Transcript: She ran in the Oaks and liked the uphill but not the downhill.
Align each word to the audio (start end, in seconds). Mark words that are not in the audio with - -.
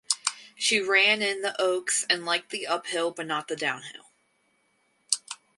She 0.55 0.79
ran 0.81 1.21
in 1.21 1.41
the 1.43 1.55
Oaks 1.61 2.07
and 2.09 2.25
liked 2.25 2.49
the 2.49 2.65
uphill 2.65 3.11
but 3.11 3.27
not 3.27 3.47
the 3.47 3.55
downhill. 3.55 4.09